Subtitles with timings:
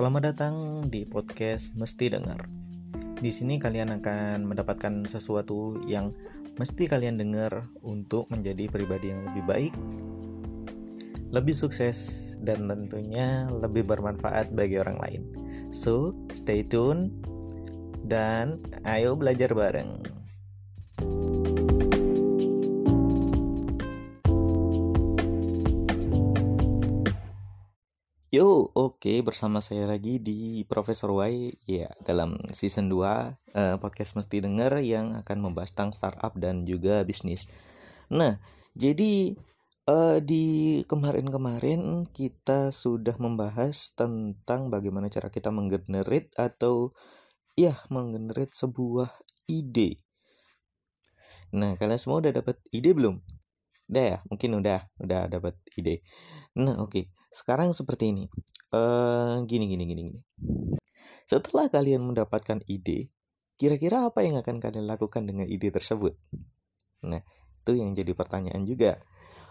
[0.00, 2.48] Selamat datang di podcast Mesti Dengar.
[3.20, 6.16] Di sini kalian akan mendapatkan sesuatu yang
[6.56, 9.74] mesti kalian dengar untuk menjadi pribadi yang lebih baik,
[11.28, 15.22] lebih sukses, dan tentunya lebih bermanfaat bagi orang lain.
[15.68, 17.12] So, stay tune
[18.08, 18.56] dan
[18.88, 20.00] ayo belajar bareng.
[28.30, 34.14] Yo, oke bersama saya lagi di Profesor Y ya dalam season 2 uh, eh, podcast
[34.14, 37.50] mesti denger yang akan membahas tentang startup dan juga bisnis.
[38.06, 38.38] Nah,
[38.78, 39.34] jadi
[39.90, 46.94] uh, di kemarin-kemarin kita sudah membahas tentang bagaimana cara kita menggenerate atau
[47.58, 49.10] ya menggenerate sebuah
[49.50, 50.06] ide.
[51.50, 53.18] Nah, kalian semua udah dapat ide belum?
[53.90, 56.06] Udah ya, mungkin udah, udah dapat ide.
[56.54, 56.94] Nah, oke.
[56.94, 57.19] Okay.
[57.30, 58.24] Sekarang seperti ini.
[58.74, 60.20] Uh, gini, gini, gini, gini.
[61.26, 63.14] Setelah kalian mendapatkan ide,
[63.54, 66.18] kira-kira apa yang akan kalian lakukan dengan ide tersebut?
[67.06, 67.22] Nah,
[67.62, 68.98] itu yang jadi pertanyaan juga.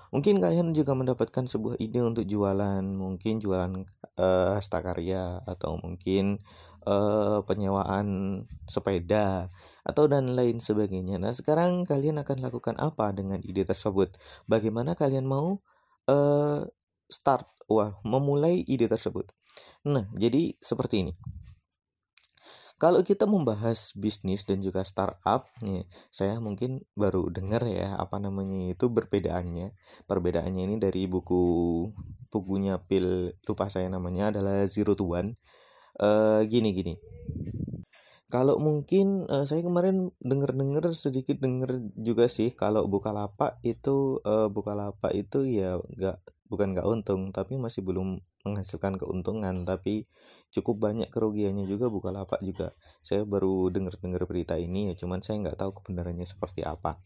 [0.10, 3.86] Mungkin kalian juga mendapatkan sebuah ide untuk jualan, mungkin jualan
[4.18, 6.42] uh, hasta atau mungkin
[6.90, 9.54] uh, penyewaan sepeda
[9.86, 11.22] atau dan lain sebagainya.
[11.22, 14.18] Nah, sekarang kalian akan lakukan apa dengan ide tersebut?
[14.50, 15.62] Bagaimana kalian mau
[16.10, 16.66] uh,
[17.10, 19.34] start wah memulai ide tersebut?
[19.90, 21.14] Nah, jadi seperti ini.
[22.80, 28.72] Kalau kita membahas bisnis dan juga startup, nih, saya mungkin baru dengar ya apa namanya
[28.72, 29.76] itu perbedaannya.
[30.08, 31.44] Perbedaannya ini dari buku
[32.32, 35.36] bukunya Pil lupa saya namanya adalah Zero to One
[36.00, 36.94] uh, gini gini
[38.30, 44.48] kalau mungkin uh, saya kemarin denger-denger sedikit denger juga sih kalau buka lapak itu uh,
[44.54, 46.18] lapak itu ya nggak
[46.50, 50.08] bukan nggak untung tapi masih belum menghasilkan keuntungan tapi
[50.50, 52.74] cukup banyak kerugiannya juga buka lapak juga.
[53.04, 57.02] Saya baru denger-denger berita ini ya cuman saya nggak tahu kebenarannya seperti apa.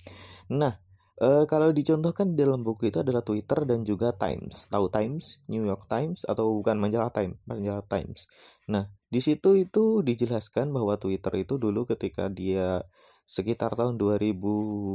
[0.52, 0.76] Nah
[1.24, 4.68] Uh, kalau dicontohkan di dalam buku itu adalah Twitter dan juga Times.
[4.68, 8.28] Tahu Times, New York Times atau bukan majalah Time, majalah Times.
[8.68, 12.84] Nah, di situ itu dijelaskan bahwa Twitter itu dulu ketika dia
[13.24, 14.36] sekitar tahun 2000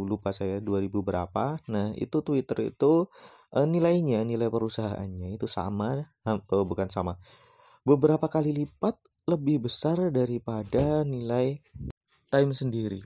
[0.04, 1.64] lupa saya 2000 berapa.
[1.64, 3.08] Nah, itu Twitter itu
[3.56, 7.16] uh, nilainya, nilai perusahaannya itu sama uh, bukan sama.
[7.88, 11.64] Beberapa kali lipat lebih besar daripada nilai
[12.28, 13.00] Time sendiri.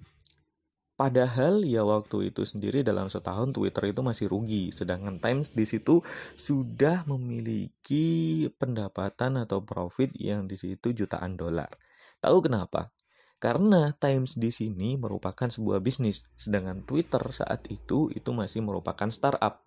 [1.03, 5.99] Padahal ya waktu itu sendiri dalam setahun Twitter itu masih rugi, sedangkan Times di situ
[6.39, 11.75] sudah memiliki pendapatan atau profit yang di situ jutaan dolar.
[12.23, 12.95] Tahu kenapa?
[13.43, 19.59] Karena Times di sini merupakan sebuah bisnis, sedangkan Twitter saat itu itu masih merupakan startup.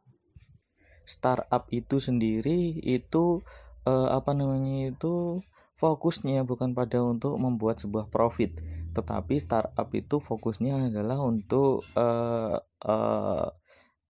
[1.04, 3.44] Startup itu sendiri itu
[3.84, 5.44] eh, apa namanya itu
[5.76, 8.56] fokusnya bukan pada untuk membuat sebuah profit,
[8.96, 12.56] tetapi startup itu fokusnya adalah untuk uh,
[12.88, 13.48] uh,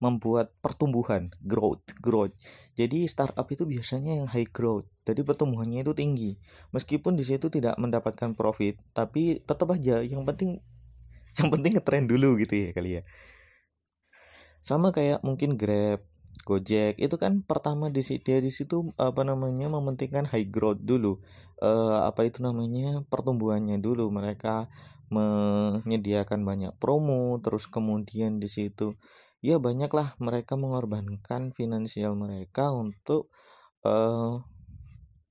[0.04, 2.36] membuat pertumbuhan growth growth.
[2.76, 6.32] Jadi startup itu biasanya yang high growth jadi pertumbuhannya itu tinggi.
[6.72, 10.60] Meskipun di situ tidak mendapatkan profit tapi tetap aja yang penting
[11.38, 13.02] yang penting ngetrend dulu gitu ya kali ya.
[14.64, 16.00] Sama kayak mungkin Grab
[16.42, 16.98] Gojek.
[16.98, 21.22] Itu kan pertama di dia di situ apa namanya mementingkan high growth dulu.
[21.62, 24.10] Uh, apa itu namanya pertumbuhannya dulu.
[24.10, 24.66] Mereka
[25.14, 28.96] menyediakan banyak promo terus kemudian di situ
[29.44, 33.28] ya banyaklah mereka mengorbankan finansial mereka untuk
[33.84, 34.40] uh,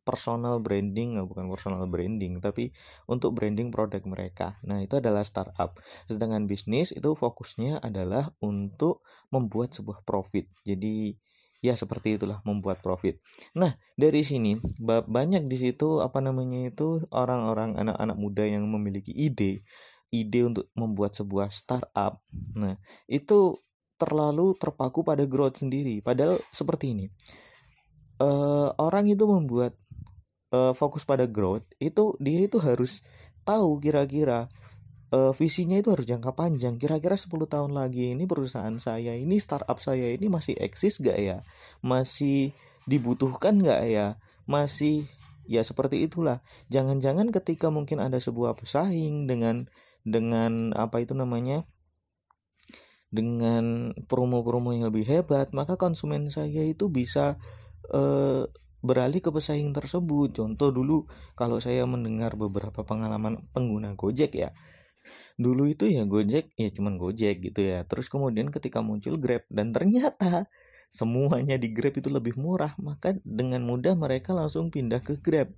[0.04, 2.70] personal branding eh, bukan personal branding tapi
[3.08, 4.60] untuk branding produk mereka.
[4.68, 5.80] Nah itu adalah startup.
[6.06, 10.52] Sedangkan bisnis itu fokusnya adalah untuk membuat sebuah profit.
[10.68, 11.16] Jadi
[11.64, 13.24] ya seperti itulah membuat profit.
[13.56, 19.64] Nah dari sini banyak di situ apa namanya itu orang-orang anak-anak muda yang memiliki ide
[20.14, 22.22] ide untuk membuat sebuah startup.
[22.54, 22.78] Nah
[23.10, 23.58] itu
[23.98, 26.04] terlalu terpaku pada growth sendiri.
[26.04, 27.08] Padahal seperti ini
[28.24, 29.74] uh, orang itu membuat
[30.54, 33.02] uh, fokus pada growth itu dia itu harus
[33.44, 34.48] tahu kira-kira
[35.12, 36.78] uh, visinya itu harus jangka panjang.
[36.78, 41.38] Kira-kira 10 tahun lagi ini perusahaan saya ini startup saya ini masih eksis gak ya?
[41.82, 42.54] Masih
[42.86, 44.08] dibutuhkan gak ya?
[44.46, 45.10] Masih
[45.50, 46.40] ya seperti itulah.
[46.72, 49.68] Jangan-jangan ketika mungkin ada sebuah pesaing dengan
[50.04, 51.64] dengan apa itu namanya
[53.14, 57.38] dengan promo-promo yang lebih hebat maka konsumen saya itu bisa
[57.94, 58.50] uh,
[58.84, 60.36] beralih ke pesaing tersebut.
[60.36, 61.08] Contoh dulu
[61.40, 64.52] kalau saya mendengar beberapa pengalaman pengguna Gojek ya.
[65.40, 67.88] Dulu itu ya Gojek ya cuman Gojek gitu ya.
[67.88, 70.52] Terus kemudian ketika muncul Grab dan ternyata
[70.94, 75.50] semuanya di Grab itu lebih murah maka dengan mudah mereka langsung pindah ke Grab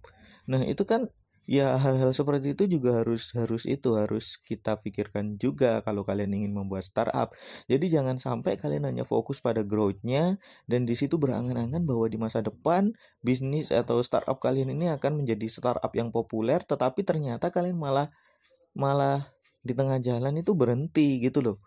[0.47, 1.11] nah itu kan
[1.45, 6.53] ya hal-hal seperti itu juga harus harus itu harus kita pikirkan juga kalau kalian ingin
[6.57, 7.37] membuat startup.
[7.69, 12.41] Jadi jangan sampai kalian hanya fokus pada growth-nya dan di situ berangan-angan bahwa di masa
[12.41, 18.09] depan bisnis atau startup kalian ini akan menjadi startup yang populer tetapi ternyata kalian malah
[18.73, 19.29] malah
[19.65, 21.57] di tengah jalan itu berhenti gitu loh.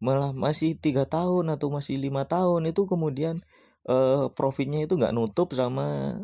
[0.00, 3.40] Malah masih tiga tahun atau masih lima tahun itu kemudian
[3.88, 6.20] uh, profitnya itu nggak nutup sama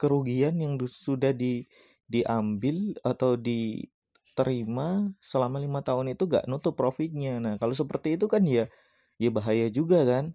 [0.00, 1.68] kerugian yang sudah di
[2.10, 7.38] diambil atau diterima selama lima tahun itu gak nutup profitnya.
[7.38, 8.66] Nah kalau seperti itu kan ya
[9.22, 10.34] ya bahaya juga kan.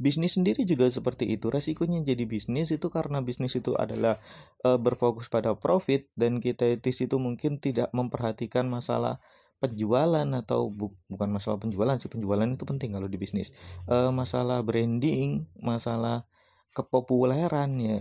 [0.00, 4.16] Bisnis sendiri juga seperti itu resikonya jadi bisnis itu karena bisnis itu adalah
[4.64, 9.20] e, berfokus pada profit dan kita di situ mungkin tidak memperhatikan masalah
[9.58, 13.52] penjualan atau bu bukan masalah penjualan sih penjualan itu penting kalau di bisnis.
[13.90, 16.24] E, masalah branding masalah
[16.72, 17.98] kepopuleran ya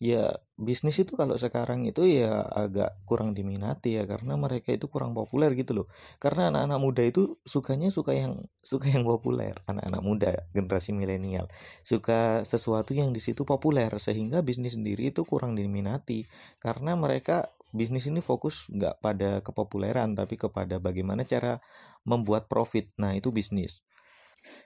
[0.00, 5.12] ya bisnis itu kalau sekarang itu ya agak kurang diminati ya karena mereka itu kurang
[5.12, 5.86] populer gitu loh.
[6.16, 9.52] Karena anak-anak muda itu sukanya suka yang suka yang populer.
[9.68, 11.46] Anak-anak muda generasi milenial
[11.84, 16.24] suka sesuatu yang di situ populer sehingga bisnis sendiri itu kurang diminati.
[16.64, 21.60] Karena mereka bisnis ini fokus nggak pada kepopuleran tapi kepada bagaimana cara
[22.08, 22.88] membuat profit.
[22.96, 23.84] Nah itu bisnis.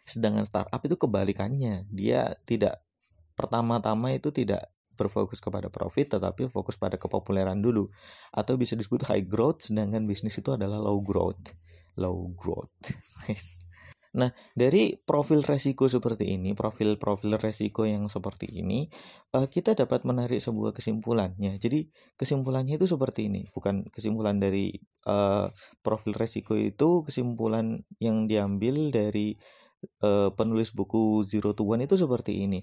[0.07, 1.91] Sedangkan startup itu kebalikannya.
[1.91, 2.87] Dia tidak
[3.35, 7.91] pertama-tama itu tidak berfokus kepada profit tetapi fokus pada kepopuleran dulu.
[8.33, 11.55] Atau bisa disebut high growth sedangkan bisnis itu adalah low growth.
[11.99, 12.73] Low growth.
[14.15, 18.87] Nah, dari profil resiko seperti ini, profil-profil resiko yang seperti ini,
[19.35, 21.59] uh, kita dapat menarik sebuah kesimpulannya.
[21.59, 24.71] Jadi, kesimpulannya itu seperti ini, bukan kesimpulan dari
[25.11, 25.51] uh,
[25.83, 29.35] profil resiko itu, kesimpulan yang diambil dari
[30.03, 32.63] uh, penulis buku Zero to One itu seperti ini.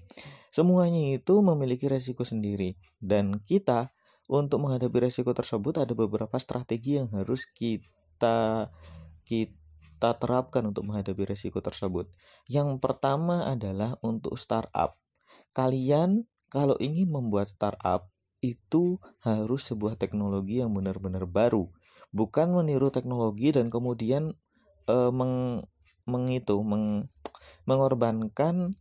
[0.52, 3.90] Semuanya itu memiliki resiko sendiri dan kita
[4.30, 8.70] untuk menghadapi resiko tersebut ada beberapa strategi yang harus kita
[9.26, 12.10] kita terapkan untuk menghadapi resiko tersebut.
[12.50, 14.98] Yang pertama adalah untuk startup.
[15.52, 21.70] Kalian kalau ingin membuat startup itu harus sebuah teknologi yang benar-benar baru,
[22.10, 24.34] bukan meniru teknologi dan kemudian
[24.90, 25.64] uh, meng
[26.12, 27.08] mengitu meng,
[27.64, 28.76] mengorbankan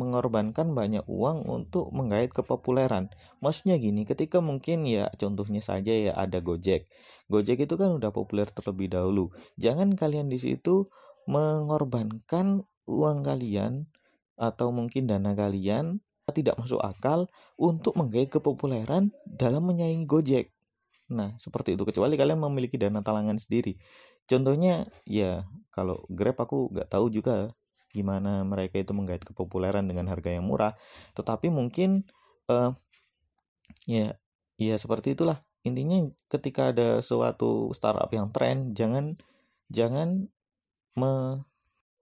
[0.00, 3.12] mengorbankan banyak uang untuk menggait kepopuleran.
[3.44, 6.88] Maksudnya gini, ketika mungkin ya contohnya saja ya ada Gojek.
[7.28, 9.28] Gojek itu kan udah populer terlebih dahulu.
[9.60, 10.88] Jangan kalian di situ
[11.28, 13.92] mengorbankan uang kalian
[14.40, 16.00] atau mungkin dana kalian
[16.32, 17.28] tidak masuk akal
[17.58, 20.54] untuk menggait kepopuleran dalam menyaingi Gojek.
[21.10, 23.76] Nah, seperti itu kecuali kalian memiliki dana talangan sendiri.
[24.30, 27.50] Contohnya ya kalau Grab aku nggak tahu juga
[27.90, 30.78] gimana mereka itu menggait kepopuleran dengan harga yang murah.
[31.18, 32.06] Tetapi mungkin
[32.46, 32.70] uh,
[33.90, 34.14] ya
[34.56, 35.42] ya seperti itulah.
[35.66, 39.18] Intinya ketika ada suatu startup yang tren jangan
[39.68, 40.30] jangan
[40.96, 41.44] me,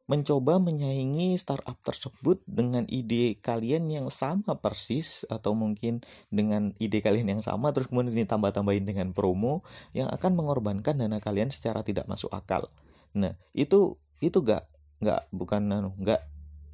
[0.08, 6.00] mencoba menyaingi startup tersebut dengan ide kalian yang sama persis atau mungkin
[6.32, 9.60] dengan ide kalian yang sama terus kemudian ditambah-tambahin dengan promo
[9.92, 12.72] yang akan mengorbankan dana kalian secara tidak masuk akal.
[13.12, 14.64] Nah, itu itu gak
[15.04, 16.24] gak bukan anu gak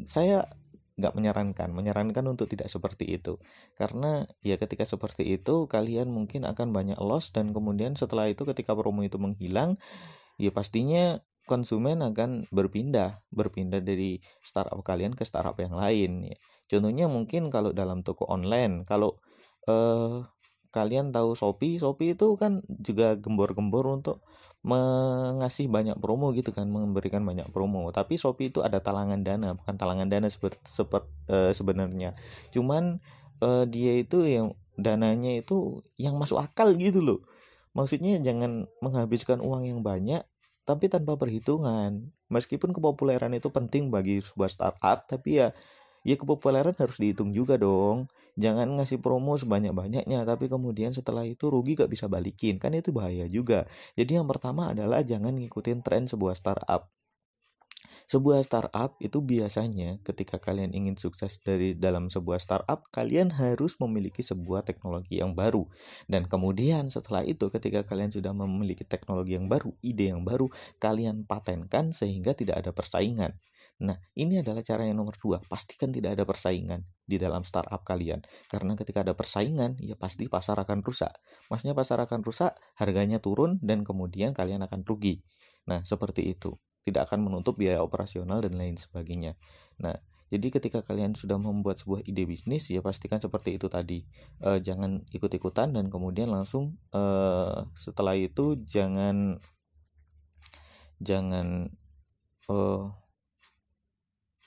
[0.07, 0.49] saya
[0.95, 3.43] nggak menyarankan menyarankan untuk tidak seperti itu
[3.75, 8.79] karena ya ketika seperti itu kalian mungkin akan banyak loss dan kemudian setelah itu ketika
[8.79, 9.75] promo itu menghilang
[10.39, 16.37] ya pastinya konsumen akan berpindah berpindah dari startup kalian ke startup yang lain ya.
[16.69, 19.21] contohnya mungkin kalau dalam toko online kalau
[19.69, 20.25] eh,
[20.75, 24.27] kalian tahu Shopee Shopee itu kan juga gembor-gembor untuk
[24.67, 27.87] mengasih banyak promo gitu kan memberikan banyak promo.
[27.95, 32.19] Tapi Shopee itu ada talangan dana bukan talangan dana seperti seperti eh, sebenarnya.
[32.51, 32.99] Cuman
[33.39, 37.21] eh, dia itu yang dananya itu yang masuk akal gitu loh.
[37.79, 40.27] Maksudnya jangan menghabiskan uang yang banyak
[40.69, 42.11] tapi tanpa perhitungan.
[42.33, 45.49] Meskipun kepopuleran itu penting bagi sebuah startup, tapi ya
[46.09, 48.09] ya kepopuleran harus dihitung juga dong.
[48.35, 53.25] Jangan ngasih promo sebanyak-banyaknya, tapi kemudian setelah itu rugi gak bisa balikin, kan itu bahaya
[53.31, 53.65] juga.
[53.95, 56.91] Jadi yang pertama adalah jangan ngikutin tren sebuah startup.
[58.05, 64.21] Sebuah startup itu biasanya ketika kalian ingin sukses dari dalam sebuah startup, kalian harus memiliki
[64.21, 65.65] sebuah teknologi yang baru.
[66.05, 71.25] Dan kemudian setelah itu ketika kalian sudah memiliki teknologi yang baru, ide yang baru, kalian
[71.25, 73.41] patenkan sehingga tidak ada persaingan.
[73.81, 75.41] Nah, ini adalah cara yang nomor dua.
[75.41, 78.21] Pastikan tidak ada persaingan di dalam startup kalian.
[78.53, 81.11] Karena ketika ada persaingan, ya pasti pasar akan rusak.
[81.49, 85.25] Maksudnya pasar akan rusak, harganya turun, dan kemudian kalian akan rugi.
[85.65, 86.53] Nah, seperti itu
[86.85, 89.35] tidak akan menutup biaya operasional dan lain sebagainya.
[89.81, 89.97] Nah,
[90.29, 94.05] jadi ketika kalian sudah membuat sebuah ide bisnis ya pastikan seperti itu tadi
[94.45, 99.39] uh, jangan ikut-ikutan dan kemudian langsung uh, setelah itu jangan
[100.99, 101.71] jangan
[102.51, 102.91] uh,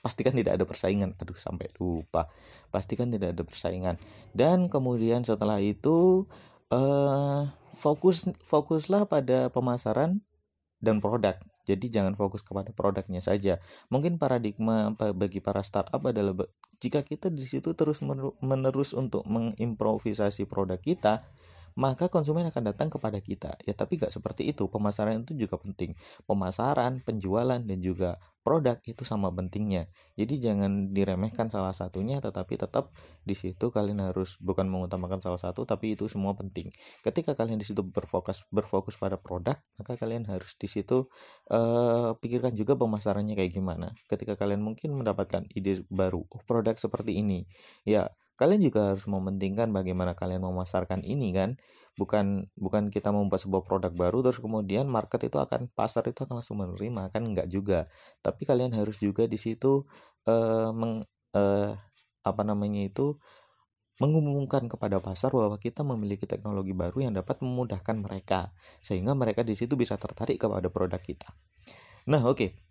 [0.02, 2.28] pastikan tidak ada persaingan aduh sampai lupa
[2.68, 3.96] pastikan tidak ada persaingan
[4.36, 6.28] dan kemudian setelah itu
[6.74, 10.20] uh, fokus fokuslah pada pemasaran
[10.82, 11.38] dan produk.
[11.68, 13.60] Jadi jangan fokus kepada produknya saja.
[13.92, 16.48] Mungkin paradigma bagi para startup adalah
[16.80, 18.00] jika kita di situ terus
[18.40, 21.28] menerus untuk mengimprovisasi produk kita,
[21.78, 23.54] maka konsumen akan datang kepada kita.
[23.62, 24.66] Ya, tapi gak seperti itu.
[24.66, 25.94] Pemasaran itu juga penting.
[26.26, 29.86] Pemasaran, penjualan, dan juga produk itu sama pentingnya.
[30.18, 32.90] Jadi jangan diremehkan salah satunya, tetapi tetap
[33.22, 36.72] di situ kalian harus bukan mengutamakan salah satu, tapi itu semua penting.
[37.06, 41.06] Ketika kalian di situ berfokus berfokus pada produk, maka kalian harus di situ
[41.52, 43.92] uh, pikirkan juga pemasarannya kayak gimana.
[44.08, 47.44] Ketika kalian mungkin mendapatkan ide baru, oh produk seperti ini,
[47.84, 51.58] ya kalian juga harus mementingkan bagaimana kalian memasarkan ini kan
[51.98, 56.38] bukan bukan kita membuat sebuah produk baru terus kemudian market itu akan pasar itu akan
[56.38, 57.90] langsung menerima kan enggak juga
[58.22, 59.82] tapi kalian harus juga di situ
[60.30, 61.02] uh, meng,
[61.34, 61.74] uh,
[62.22, 63.18] apa namanya itu
[63.98, 69.58] mengumumkan kepada pasar bahwa kita memiliki teknologi baru yang dapat memudahkan mereka sehingga mereka di
[69.58, 71.34] situ bisa tertarik kepada produk kita.
[72.06, 72.38] Nah, oke.
[72.38, 72.67] Okay.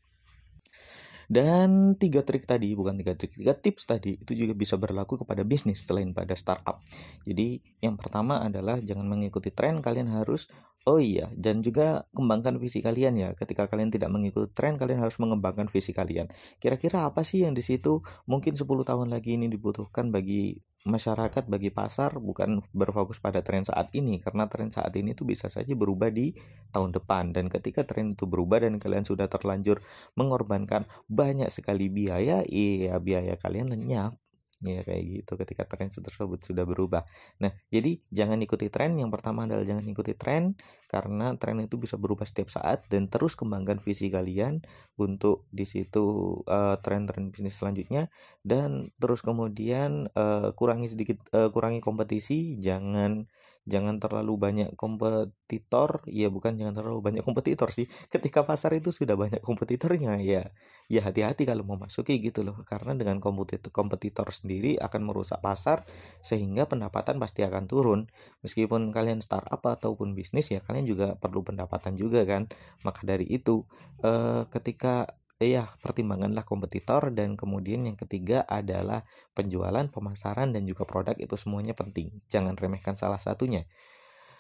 [1.27, 5.43] Dan tiga trik tadi, bukan tiga trik, tiga tips tadi itu juga bisa berlaku kepada
[5.43, 6.79] bisnis selain pada startup.
[7.27, 10.47] Jadi yang pertama adalah jangan mengikuti tren, kalian harus
[10.87, 13.29] Oh iya, dan juga kembangkan visi kalian ya.
[13.35, 16.31] Ketika kalian tidak mengikuti tren, kalian harus mengembangkan visi kalian.
[16.63, 21.75] Kira-kira apa sih yang di situ mungkin 10 tahun lagi ini dibutuhkan bagi masyarakat, bagi
[21.75, 24.23] pasar, bukan berfokus pada tren saat ini.
[24.23, 26.31] Karena tren saat ini itu bisa saja berubah di
[26.71, 27.35] tahun depan.
[27.35, 29.83] Dan ketika tren itu berubah dan kalian sudah terlanjur
[30.15, 34.15] mengorbankan banyak sekali biaya, iya biaya kalian lenyap
[34.61, 35.31] ya kayak gitu.
[35.37, 37.05] Ketika tren tersebut sudah berubah.
[37.43, 38.97] Nah jadi jangan ikuti tren.
[38.97, 43.35] Yang pertama adalah jangan ikuti tren karena tren itu bisa berubah setiap saat dan terus
[43.35, 44.63] kembangkan visi kalian
[44.97, 48.09] untuk di situ uh, tren-tren bisnis selanjutnya.
[48.41, 52.57] Dan terus kemudian uh, kurangi sedikit uh, kurangi kompetisi.
[52.57, 53.29] Jangan
[53.67, 57.85] jangan terlalu banyak kompetitor ya bukan jangan terlalu banyak kompetitor sih.
[58.07, 60.47] Ketika pasar itu sudah banyak kompetitornya ya
[60.87, 62.63] ya hati-hati kalau mau masuki gitu loh.
[62.63, 65.83] Karena dengan kompetitor kompetitor sendiri akan merusak pasar
[66.23, 68.07] sehingga pendapatan pasti akan turun.
[68.41, 72.47] Meskipun kalian startup ataupun bisnis ya kalian juga perlu pendapatan juga kan.
[72.87, 73.67] Maka dari itu
[74.01, 79.05] eh, ketika ya pertimbanganlah kompetitor dan kemudian yang ketiga adalah
[79.37, 82.25] penjualan, pemasaran dan juga produk itu semuanya penting.
[82.25, 83.69] Jangan remehkan salah satunya.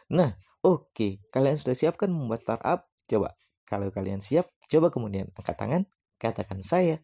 [0.09, 0.33] Nah,
[0.65, 1.11] oke, okay.
[1.29, 2.89] kalian sudah siapkan membuat startup?
[3.05, 3.37] Coba
[3.67, 5.81] kalau kalian siap, coba kemudian angkat tangan,
[6.17, 7.03] katakan saya